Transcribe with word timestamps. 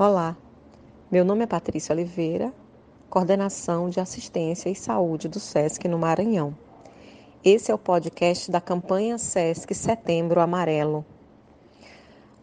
Olá, 0.00 0.36
meu 1.10 1.24
nome 1.24 1.42
é 1.42 1.46
Patrícia 1.48 1.92
Oliveira, 1.92 2.54
coordenação 3.10 3.90
de 3.90 3.98
assistência 3.98 4.70
e 4.70 4.74
saúde 4.76 5.26
do 5.26 5.40
SESC 5.40 5.88
no 5.88 5.98
Maranhão. 5.98 6.56
Esse 7.42 7.72
é 7.72 7.74
o 7.74 7.78
podcast 7.78 8.48
da 8.48 8.60
campanha 8.60 9.18
SESC 9.18 9.74
Setembro 9.74 10.40
Amarelo 10.40 11.04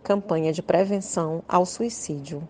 campanha 0.04 0.52
de 0.52 0.62
prevenção 0.62 1.44
ao 1.48 1.66
suicídio. 1.66 2.46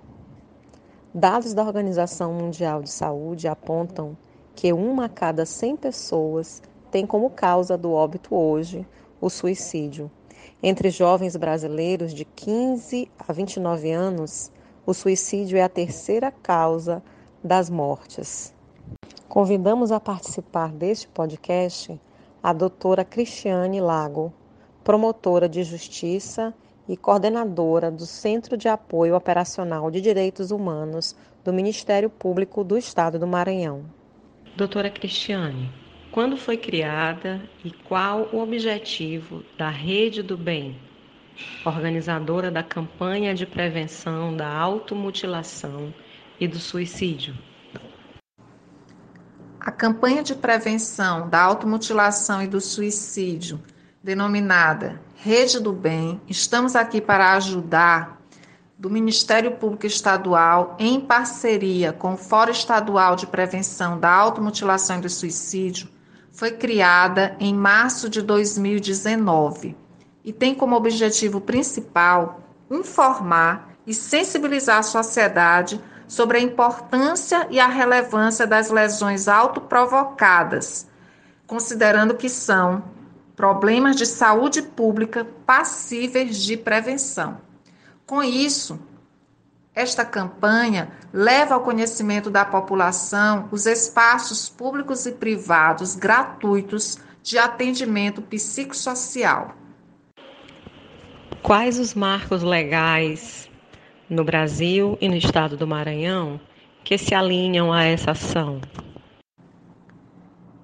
Dados 1.13 1.53
da 1.53 1.61
Organização 1.61 2.33
Mundial 2.33 2.81
de 2.81 2.89
Saúde 2.89 3.47
apontam 3.47 4.17
que 4.55 4.73
uma 4.73 5.05
a 5.05 5.09
cada 5.09 5.45
100 5.45 5.77
pessoas 5.77 6.63
tem 6.89 7.05
como 7.05 7.29
causa 7.29 7.77
do 7.77 7.91
óbito 7.91 8.33
hoje 8.35 8.87
o 9.21 9.29
suicídio. 9.29 10.09
Entre 10.63 10.89
jovens 10.89 11.35
brasileiros 11.35 12.11
de 12.11 12.25
15 12.25 13.07
a 13.19 13.31
29 13.31 13.91
anos, 13.91 14.51
o 14.85 14.93
suicídio 14.93 15.57
é 15.57 15.63
a 15.63 15.69
terceira 15.69 16.31
causa 16.31 17.01
das 17.43 17.69
mortes. 17.69 18.53
Convidamos 19.27 19.91
a 19.91 19.99
participar 19.99 20.71
deste 20.71 21.07
podcast 21.07 21.99
a 22.41 22.53
doutora 22.53 23.03
Cristiane 23.03 23.81
Lago, 23.81 24.31
promotora 24.83 25.49
de 25.49 25.63
justiça 25.63 26.53
e 26.87 26.95
coordenadora 26.95 27.89
do 27.89 28.05
Centro 28.05 28.55
de 28.55 28.67
Apoio 28.67 29.15
Operacional 29.15 29.89
de 29.89 29.99
Direitos 29.99 30.51
Humanos 30.51 31.15
do 31.43 31.51
Ministério 31.51 32.09
Público 32.09 32.63
do 32.63 32.77
Estado 32.77 33.17
do 33.17 33.25
Maranhão. 33.25 33.83
Doutora 34.55 34.91
Cristiane, 34.91 35.71
quando 36.11 36.37
foi 36.37 36.57
criada 36.57 37.41
e 37.63 37.71
qual 37.71 38.29
o 38.31 38.39
objetivo 38.39 39.43
da 39.57 39.69
Rede 39.69 40.21
do 40.21 40.37
Bem, 40.37 40.77
organizadora 41.65 42.49
da 42.49 42.63
campanha 42.63 43.33
de 43.33 43.45
prevenção 43.45 44.35
da 44.35 44.47
automutilação 44.47 45.93
e 46.39 46.47
do 46.47 46.59
suicídio? 46.59 47.35
A 49.59 49.71
campanha 49.71 50.21
de 50.21 50.35
prevenção 50.35 51.27
da 51.29 51.41
automutilação 51.41 52.41
e 52.41 52.47
do 52.47 52.61
suicídio 52.61 53.59
denominada 54.03 55.01
Rede 55.15 55.59
do 55.59 55.73
Bem, 55.73 56.21
estamos 56.27 56.75
aqui 56.75 57.01
para 57.01 57.33
ajudar 57.33 58.21
do 58.77 58.89
Ministério 58.89 59.51
Público 59.51 59.87
Estadual, 59.87 60.75
em 60.77 60.99
parceria 60.99 61.91
com 61.91 62.13
o 62.13 62.17
Fórum 62.17 62.51
Estadual 62.51 63.15
de 63.15 63.25
Prevenção 63.25 63.99
da 63.99 64.11
Automutilação 64.11 64.99
e 64.99 65.01
do 65.01 65.09
Suicídio, 65.09 65.89
foi 66.31 66.51
criada 66.51 67.35
em 67.39 67.53
março 67.53 68.09
de 68.09 68.21
2019 68.21 69.84
e 70.25 70.33
tem 70.33 70.55
como 70.55 70.75
objetivo 70.75 71.39
principal 71.39 72.41
informar 72.69 73.69
e 73.85 73.93
sensibilizar 73.93 74.79
a 74.79 74.83
sociedade 74.83 75.79
sobre 76.07 76.39
a 76.39 76.41
importância 76.41 77.47
e 77.51 77.59
a 77.59 77.67
relevância 77.67 78.47
das 78.47 78.71
lesões 78.71 79.27
autoprovocadas, 79.27 80.87
considerando 81.45 82.15
que 82.15 82.27
são 82.27 82.83
problemas 83.35 83.95
de 83.95 84.05
saúde 84.05 84.63
pública 84.63 85.27
passíveis 85.45 86.37
de 86.37 86.57
prevenção. 86.57 87.37
Com 88.05 88.23
isso, 88.23 88.79
esta 89.73 90.05
campanha 90.05 90.91
leva 91.11 91.53
ao 91.53 91.61
conhecimento 91.61 92.29
da 92.29 92.45
população 92.45 93.49
os 93.51 93.65
espaços 93.65 94.47
públicos 94.47 95.05
e 95.05 95.11
privados 95.11 95.95
gratuitos 95.95 96.97
de 97.21 97.37
atendimento 97.37 98.21
psicossocial. 98.21 99.55
Quais 101.45 101.77
os 101.77 101.93
marcos 101.93 102.41
legais 102.41 103.47
no 104.09 104.23
Brasil 104.23 104.97
e 104.99 105.07
no 105.07 105.15
estado 105.15 105.55
do 105.55 105.67
Maranhão 105.67 106.41
que 106.83 106.97
se 106.97 107.13
alinham 107.13 107.71
a 107.71 107.83
essa 107.83 108.13
ação? 108.13 108.59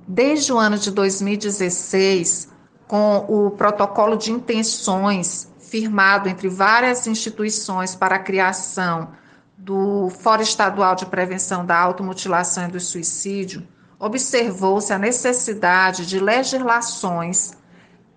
Desde 0.07 0.51
o 0.51 0.57
ano 0.57 0.79
de 0.79 0.89
2016, 0.89 2.49
com 2.87 3.17
o 3.29 3.51
protocolo 3.51 4.15
de 4.15 4.31
intenções 4.31 5.53
firmado 5.59 6.27
entre 6.27 6.49
várias 6.49 7.05
instituições 7.05 7.93
para 7.93 8.15
a 8.15 8.19
criação 8.19 9.09
do 9.55 10.09
Fórum 10.09 10.41
Estadual 10.41 10.95
de 10.95 11.05
Prevenção 11.05 11.63
da 11.63 11.77
Automutilação 11.77 12.67
e 12.67 12.71
do 12.71 12.79
Suicídio, 12.79 13.67
observou-se 13.99 14.91
a 14.91 14.97
necessidade 14.97 16.07
de 16.07 16.19
legislações 16.19 17.60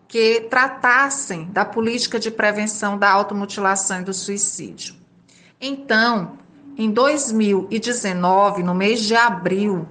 que 0.09 0.43
tratassem 0.51 1.47
da 1.51 1.65
política 1.65 2.19
de 2.19 2.31
prevenção 2.31 2.99
da 2.99 3.11
automutilação 3.11 4.01
e 4.01 4.05
do 4.05 4.13
suicídio. 4.13 4.95
Então, 5.61 6.39
em 6.77 6.91
2019, 6.91 8.63
no 8.63 8.75
mês 8.75 9.03
de 9.03 9.15
abril, 9.15 9.89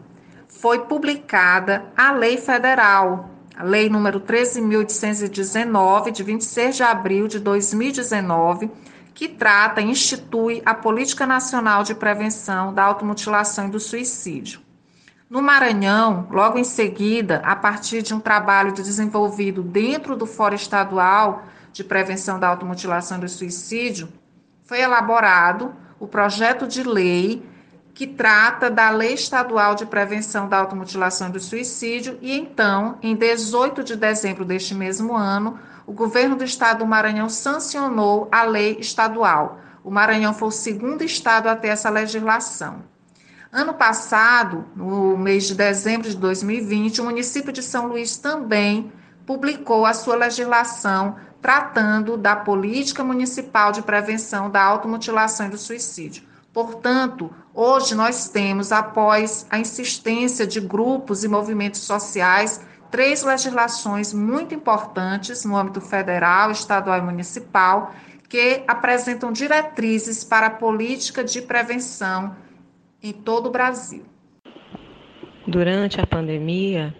foi 0.48 0.80
publicada 0.80 1.86
a 1.96 2.12
Lei 2.12 2.38
Federal 2.38 3.34
a 3.56 3.64
Lei 3.64 3.88
número 3.88 4.20
13.819, 4.20 6.12
de 6.12 6.24
26 6.24 6.76
de 6.76 6.84
abril 6.84 7.28
de 7.28 7.40
2019, 7.40 8.70
que 9.14 9.28
trata 9.28 9.80
e 9.80 9.86
institui 9.86 10.62
a 10.66 10.74
Política 10.74 11.28
Nacional 11.28 11.84
de 11.84 11.94
Prevenção 11.94 12.74
da 12.74 12.84
Automutilação 12.84 13.68
e 13.68 13.72
do 13.72 13.80
Suicídio. 13.80 14.60
No 15.34 15.42
Maranhão, 15.42 16.28
logo 16.30 16.60
em 16.60 16.64
seguida, 16.64 17.42
a 17.44 17.56
partir 17.56 18.04
de 18.04 18.14
um 18.14 18.20
trabalho 18.20 18.72
desenvolvido 18.72 19.64
dentro 19.64 20.16
do 20.16 20.28
Fórum 20.28 20.54
Estadual 20.54 21.46
de 21.72 21.84
Prevenção 21.84 22.38
da 22.38 22.50
Automutilação 22.50 23.18
e 23.18 23.22
do 23.22 23.28
Suicídio, 23.28 24.10
foi 24.64 24.82
elaborado 24.82 25.74
o 26.00 26.06
projeto 26.06 26.68
de 26.68 26.84
lei 26.84 27.44
que 27.96 28.06
trata 28.06 28.70
da 28.70 28.92
Lei 28.92 29.16
Estadual 29.16 29.74
de 29.74 29.88
Prevenção 29.88 30.48
da 30.48 30.60
Automutilação 30.60 31.30
e 31.30 31.32
do 31.32 31.40
Suicídio, 31.40 32.20
e 32.22 32.38
então, 32.38 33.00
em 33.02 33.16
18 33.16 33.84
de 33.84 33.96
dezembro 33.96 34.46
deste 34.46 34.76
mesmo 34.76 35.18
ano, 35.18 35.58
o 35.88 35.94
governo 35.94 36.36
do 36.36 36.44
estado 36.44 36.78
do 36.78 36.86
Maranhão 36.86 37.28
sancionou 37.28 38.30
a 38.32 38.44
lei 38.44 38.78
estadual. 38.80 39.58
O 39.84 39.90
Maranhão 39.90 40.32
foi 40.32 40.50
o 40.50 40.52
segundo 40.52 41.04
estado 41.04 41.48
a 41.48 41.56
ter 41.56 41.70
essa 41.70 41.90
legislação. 41.90 42.93
Ano 43.54 43.76
passado, 43.76 44.66
no 44.76 45.16
mês 45.16 45.44
de 45.44 45.54
dezembro 45.54 46.10
de 46.10 46.18
2020, 46.18 47.00
o 47.00 47.04
município 47.04 47.54
de 47.54 47.62
São 47.62 47.86
Luís 47.86 48.18
também 48.18 48.92
publicou 49.28 49.86
a 49.86 49.94
sua 49.94 50.16
legislação 50.16 51.18
tratando 51.40 52.18
da 52.18 52.36
política 52.36 53.04
municipal 53.04 53.72
de 53.72 53.84
prevenção 53.84 54.50
da 54.50 54.64
automutilação 54.64 55.46
e 55.46 55.50
do 55.52 55.58
suicídio. 55.60 56.24
Portanto, 56.52 57.30
hoje 57.54 57.94
nós 57.94 58.28
temos, 58.28 58.72
após 58.72 59.46
a 59.52 59.60
insistência 59.60 60.48
de 60.48 60.60
grupos 60.60 61.24
e 61.24 61.28
movimentos 61.28 61.82
sociais, 61.82 62.60
três 62.90 63.22
legislações 63.22 64.14
muito 64.14 64.56
importantes 64.56 65.46
no 65.46 65.56
âmbito 65.56 65.80
federal, 65.80 66.50
estadual 66.50 66.98
e 66.98 67.02
municipal, 67.04 67.94
que 68.28 68.64
apresentam 68.68 69.32
diretrizes 69.32 70.24
para 70.24 70.48
a 70.48 70.50
política 70.50 71.24
de 71.24 71.40
prevenção 71.40 72.36
em 73.04 73.12
todo 73.12 73.48
o 73.48 73.52
Brasil. 73.52 74.06
Durante 75.46 76.00
a 76.00 76.08
pandemia 76.08 76.96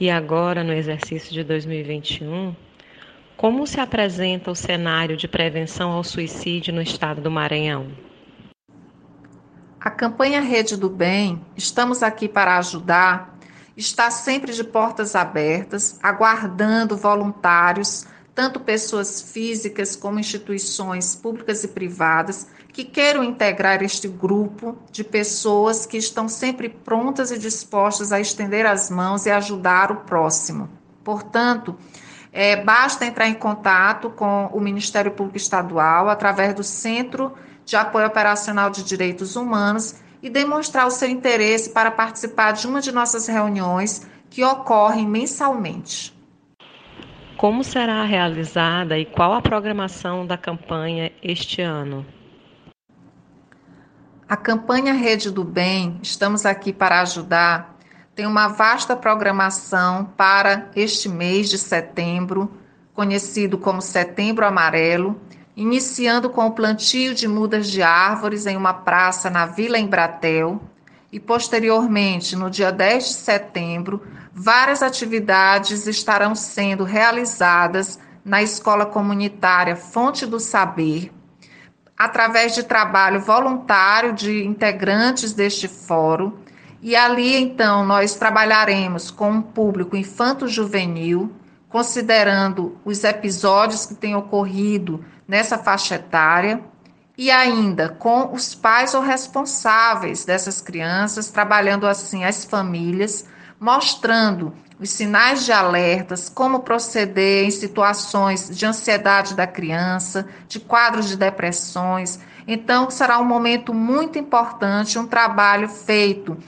e 0.00 0.10
agora 0.10 0.64
no 0.64 0.72
exercício 0.72 1.30
de 1.30 1.44
2021, 1.44 2.56
como 3.36 3.66
se 3.66 3.78
apresenta 3.78 4.50
o 4.50 4.56
cenário 4.56 5.18
de 5.18 5.28
prevenção 5.28 5.92
ao 5.92 6.02
suicídio 6.02 6.72
no 6.72 6.80
estado 6.80 7.20
do 7.20 7.30
Maranhão? 7.30 7.92
A 9.78 9.90
campanha 9.90 10.40
Rede 10.40 10.74
do 10.76 10.88
Bem, 10.88 11.44
estamos 11.54 12.02
aqui 12.02 12.26
para 12.26 12.56
ajudar, 12.56 13.38
está 13.76 14.10
sempre 14.10 14.52
de 14.52 14.64
portas 14.64 15.14
abertas, 15.14 15.98
aguardando 16.02 16.96
voluntários, 16.96 18.06
tanto 18.34 18.60
pessoas 18.60 19.20
físicas 19.20 19.96
como 19.96 20.18
instituições 20.18 21.14
públicas 21.14 21.62
e 21.64 21.68
privadas, 21.68 22.46
que 22.72 22.84
queiram 22.84 23.24
integrar 23.24 23.82
este 23.82 24.06
grupo 24.06 24.78
de 24.90 25.02
pessoas 25.02 25.86
que 25.86 25.96
estão 25.96 26.28
sempre 26.28 26.68
prontas 26.68 27.30
e 27.30 27.38
dispostas 27.38 28.12
a 28.12 28.20
estender 28.20 28.66
as 28.66 28.90
mãos 28.90 29.26
e 29.26 29.30
ajudar 29.30 29.90
o 29.90 29.96
próximo. 29.96 30.68
Portanto, 31.02 31.76
é, 32.32 32.62
basta 32.62 33.04
entrar 33.04 33.28
em 33.28 33.34
contato 33.34 34.10
com 34.10 34.46
o 34.52 34.60
Ministério 34.60 35.10
Público 35.10 35.36
Estadual 35.36 36.08
através 36.08 36.54
do 36.54 36.62
Centro 36.62 37.32
de 37.64 37.76
apoio 37.76 38.06
operacional 38.06 38.70
de 38.70 38.84
direitos 38.84 39.36
humanos 39.36 39.96
e 40.22 40.30
demonstrar 40.30 40.86
o 40.86 40.90
seu 40.90 41.08
interesse 41.08 41.70
para 41.70 41.90
participar 41.90 42.52
de 42.52 42.66
uma 42.66 42.80
de 42.80 42.92
nossas 42.92 43.26
reuniões 43.26 44.06
que 44.28 44.44
ocorrem 44.44 45.06
mensalmente. 45.06 46.14
Como 47.36 47.64
será 47.64 48.04
realizada 48.04 48.98
e 48.98 49.06
qual 49.06 49.32
a 49.32 49.40
programação 49.40 50.26
da 50.26 50.36
campanha 50.36 51.10
este 51.22 51.62
ano? 51.62 52.04
A 54.30 54.36
campanha 54.36 54.92
Rede 54.92 55.28
do 55.28 55.42
Bem, 55.42 55.98
estamos 56.04 56.46
aqui 56.46 56.72
para 56.72 57.00
ajudar, 57.00 57.76
tem 58.14 58.26
uma 58.26 58.46
vasta 58.46 58.94
programação 58.94 60.04
para 60.16 60.70
este 60.76 61.08
mês 61.08 61.50
de 61.50 61.58
setembro, 61.58 62.48
conhecido 62.94 63.58
como 63.58 63.82
Setembro 63.82 64.46
Amarelo, 64.46 65.20
iniciando 65.56 66.30
com 66.30 66.46
o 66.46 66.52
plantio 66.52 67.12
de 67.12 67.26
mudas 67.26 67.68
de 67.68 67.82
árvores 67.82 68.46
em 68.46 68.56
uma 68.56 68.72
praça 68.72 69.28
na 69.28 69.46
Vila 69.46 69.80
Embratel. 69.80 70.62
E 71.10 71.18
posteriormente, 71.18 72.36
no 72.36 72.48
dia 72.48 72.70
10 72.70 73.04
de 73.04 73.14
setembro, 73.14 74.00
várias 74.32 74.80
atividades 74.80 75.88
estarão 75.88 76.36
sendo 76.36 76.84
realizadas 76.84 77.98
na 78.24 78.40
Escola 78.40 78.86
Comunitária 78.86 79.74
Fonte 79.74 80.24
do 80.24 80.38
Saber, 80.38 81.10
através 82.00 82.54
de 82.54 82.62
trabalho 82.62 83.20
voluntário 83.20 84.14
de 84.14 84.42
integrantes 84.42 85.34
deste 85.34 85.68
fórum. 85.68 86.32
E 86.80 86.96
ali, 86.96 87.36
então, 87.36 87.84
nós 87.84 88.14
trabalharemos 88.14 89.10
com 89.10 89.30
um 89.30 89.42
público 89.42 89.94
infanto-juvenil, 89.94 91.30
considerando 91.68 92.78
os 92.86 93.04
episódios 93.04 93.84
que 93.84 93.94
têm 93.94 94.16
ocorrido 94.16 95.04
nessa 95.28 95.58
faixa 95.58 95.96
etária, 95.96 96.62
e 97.18 97.30
ainda 97.30 97.90
com 97.90 98.32
os 98.32 98.54
pais 98.54 98.94
ou 98.94 99.02
responsáveis 99.02 100.24
dessas 100.24 100.62
crianças, 100.62 101.30
trabalhando 101.30 101.86
assim 101.86 102.24
as 102.24 102.46
famílias, 102.46 103.26
mostrando 103.60 104.54
os 104.80 104.88
sinais 104.88 105.44
de 105.44 105.52
alertas, 105.52 106.30
como 106.30 106.60
proceder 106.60 107.44
em 107.44 107.50
situações 107.50 108.48
de 108.56 108.64
ansiedade 108.64 109.34
da 109.34 109.46
criança, 109.46 110.26
de 110.48 110.58
quadros 110.58 111.06
de 111.06 111.16
depressões. 111.18 112.18
Então, 112.48 112.90
será 112.90 113.18
um 113.18 113.24
momento 113.24 113.74
muito 113.74 114.18
importante, 114.18 114.98
um 114.98 115.06
trabalho 115.06 115.68
feito 115.68 116.38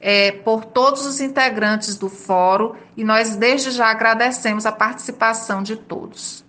é, 0.00 0.32
por 0.32 0.64
todos 0.64 1.04
os 1.04 1.20
integrantes 1.20 1.96
do 1.96 2.08
fórum 2.08 2.74
e 2.96 3.04
nós 3.04 3.36
desde 3.36 3.70
já 3.70 3.88
agradecemos 3.88 4.64
a 4.64 4.72
participação 4.72 5.62
de 5.62 5.76
todos. 5.76 6.42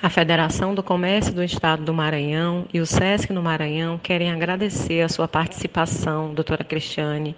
A 0.00 0.10
Federação 0.10 0.74
do 0.74 0.82
Comércio 0.82 1.32
do 1.32 1.42
Estado 1.42 1.84
do 1.84 1.92
Maranhão 1.92 2.66
e 2.72 2.80
o 2.80 2.86
SESC 2.86 3.32
no 3.32 3.42
Maranhão 3.42 3.98
querem 3.98 4.30
agradecer 4.30 5.00
a 5.00 5.08
sua 5.08 5.26
participação, 5.26 6.32
doutora 6.34 6.62
Cristiane, 6.62 7.34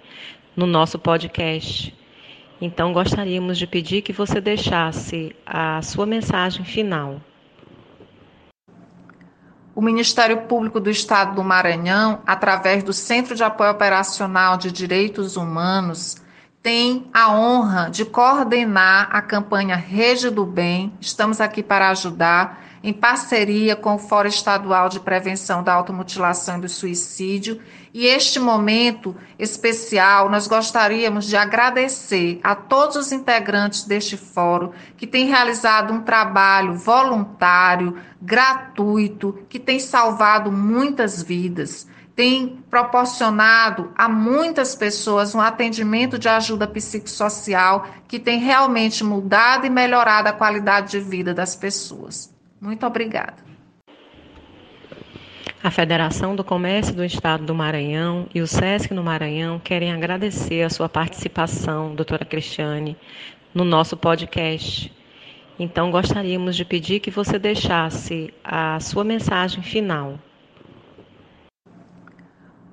no 0.55 0.67
nosso 0.67 0.99
podcast. 0.99 2.00
Então, 2.61 2.93
gostaríamos 2.93 3.57
de 3.57 3.65
pedir 3.65 4.03
que 4.03 4.13
você 4.13 4.39
deixasse 4.39 5.35
a 5.43 5.81
sua 5.81 6.05
mensagem 6.05 6.63
final. 6.63 7.19
O 9.73 9.81
Ministério 9.81 10.41
Público 10.41 10.79
do 10.79 10.89
Estado 10.89 11.33
do 11.33 11.43
Maranhão, 11.43 12.21
através 12.27 12.83
do 12.83 12.93
Centro 12.93 13.35
de 13.35 13.43
Apoio 13.43 13.71
Operacional 13.71 14.57
de 14.57 14.71
Direitos 14.71 15.37
Humanos, 15.37 16.21
tem 16.61 17.09
a 17.11 17.33
honra 17.33 17.89
de 17.89 18.05
coordenar 18.05 19.09
a 19.11 19.21
campanha 19.23 19.75
Rede 19.75 20.29
do 20.29 20.45
Bem. 20.45 20.93
Estamos 21.01 21.41
aqui 21.41 21.63
para 21.63 21.89
ajudar, 21.89 22.61
em 22.83 22.91
parceria 22.91 23.75
com 23.75 23.95
o 23.95 23.99
Fórum 23.99 24.29
Estadual 24.29 24.89
de 24.89 24.99
Prevenção 24.99 25.63
da 25.63 25.73
Automutilação 25.73 26.57
e 26.57 26.61
do 26.61 26.69
Suicídio. 26.69 27.59
E 27.93 28.05
este 28.05 28.39
momento 28.39 29.15
especial, 29.37 30.29
nós 30.29 30.47
gostaríamos 30.47 31.25
de 31.25 31.35
agradecer 31.35 32.39
a 32.43 32.55
todos 32.55 32.95
os 32.95 33.11
integrantes 33.11 33.83
deste 33.83 34.17
fórum 34.17 34.71
que 34.97 35.05
têm 35.05 35.27
realizado 35.27 35.93
um 35.93 36.01
trabalho 36.01 36.73
voluntário, 36.73 37.97
gratuito, 38.21 39.45
que 39.47 39.59
tem 39.59 39.79
salvado 39.79 40.51
muitas 40.51 41.21
vidas 41.21 41.87
tem 42.15 42.63
proporcionado 42.69 43.91
a 43.95 44.07
muitas 44.09 44.75
pessoas 44.75 45.33
um 45.33 45.39
atendimento 45.39 46.19
de 46.19 46.27
ajuda 46.27 46.67
psicossocial 46.67 47.87
que 48.07 48.19
tem 48.19 48.39
realmente 48.39 49.03
mudado 49.03 49.65
e 49.65 49.69
melhorado 49.69 50.27
a 50.27 50.33
qualidade 50.33 50.91
de 50.91 50.99
vida 50.99 51.33
das 51.33 51.55
pessoas. 51.55 52.30
Muito 52.61 52.85
obrigada. 52.85 53.37
A 55.63 55.71
Federação 55.71 56.35
do 56.35 56.43
Comércio 56.43 56.93
do 56.93 57.03
Estado 57.03 57.43
do 57.43 57.55
Maranhão 57.55 58.27
e 58.33 58.41
o 58.41 58.47
SESC 58.47 58.93
no 58.93 59.03
Maranhão 59.03 59.59
querem 59.59 59.91
agradecer 59.91 60.61
a 60.61 60.69
sua 60.69 60.87
participação, 60.87 61.95
doutora 61.95 62.23
Cristiane, 62.23 62.95
no 63.53 63.63
nosso 63.63 63.97
podcast. 63.97 64.93
Então, 65.59 65.91
gostaríamos 65.91 66.55
de 66.55 66.65
pedir 66.65 66.99
que 66.99 67.11
você 67.11 67.37
deixasse 67.37 68.33
a 68.43 68.79
sua 68.79 69.03
mensagem 69.03 69.61
final. 69.61 70.19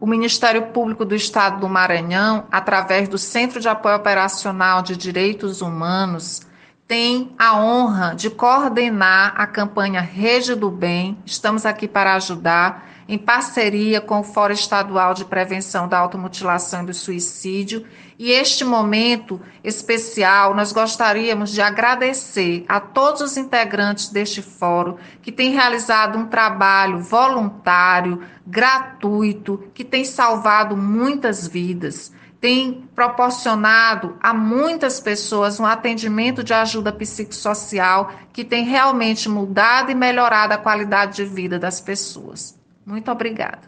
O 0.01 0.07
Ministério 0.07 0.67
Público 0.69 1.05
do 1.05 1.15
Estado 1.15 1.61
do 1.61 1.69
Maranhão, 1.69 2.47
através 2.51 3.09
do 3.09 3.19
Centro 3.19 3.61
de 3.61 3.69
Apoio 3.69 3.97
Operacional 3.97 4.81
de 4.81 4.97
Direitos 4.97 5.61
Humanos, 5.61 6.48
tem 6.89 7.35
a 7.39 7.61
honra 7.61 8.15
de 8.15 8.31
coordenar 8.31 9.35
a 9.37 9.47
campanha 9.47 10.01
Rede 10.01 10.55
do 10.55 10.71
Bem. 10.71 11.19
Estamos 11.27 11.67
aqui 11.67 11.87
para 11.87 12.15
ajudar 12.15 12.89
em 13.07 13.19
parceria 13.19 14.01
com 14.01 14.21
o 14.21 14.25
Fórum 14.25 14.55
Estadual 14.55 15.13
de 15.13 15.27
Prevenção 15.27 15.87
da 15.87 15.99
Automutilação 15.99 16.83
e 16.83 16.87
do 16.87 16.95
Suicídio. 16.95 17.85
E 18.19 18.31
este 18.31 18.65
momento 18.65 19.39
especial, 19.63 20.55
nós 20.55 20.73
gostaríamos 20.73 21.51
de 21.51 21.61
agradecer 21.61 22.65
a 22.67 22.81
todos 22.81 23.21
os 23.21 23.37
integrantes 23.37 24.09
deste 24.09 24.41
fórum 24.41 24.97
que 25.21 25.31
têm 25.31 25.53
realizado 25.53 26.19
um 26.19 26.27
trabalho 26.27 27.01
voluntário, 27.01 28.23
gratuito, 28.47 29.63
que 29.75 29.85
tem 29.85 30.07
salvado 30.07 30.75
muitas 30.75 31.47
vidas 31.47 32.13
tem 32.41 32.89
proporcionado 32.95 34.17
a 34.21 34.33
muitas 34.33 35.01
pessoas 35.01 35.59
um 35.59 35.67
atendimento 35.67 36.45
de 36.45 36.55
ajuda 36.55 36.93
psicossocial 36.93 38.13
que 38.33 38.45
tem 38.45 38.65
realmente 38.65 39.29
mudado 39.29 39.91
e 39.91 39.95
melhorado 39.95 40.55
a 40.55 40.59
qualidade 40.59 41.17
de 41.17 41.25
vida 41.25 41.59
das 41.59 41.81
pessoas. 41.81 42.57
Muito 42.87 43.11
obrigada. 43.11 43.63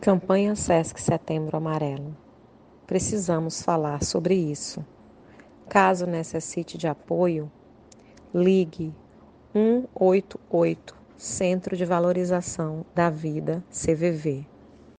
Campanha 0.00 0.54
SESC 0.54 1.00
Setembro 1.00 1.56
Amarelo. 1.56 2.16
Precisamos 2.86 3.62
falar 3.62 4.04
sobre 4.04 4.34
isso. 4.34 4.84
Caso 5.68 6.06
necessite 6.06 6.78
de 6.78 6.86
apoio, 6.86 7.50
ligue 8.32 8.94
188 9.52 10.94
Centro 11.16 11.74
de 11.74 11.84
Valorização 11.84 12.84
da 12.94 13.08
Vida 13.08 13.64
CVV 13.70 14.46